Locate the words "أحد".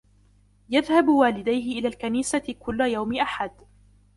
3.15-3.51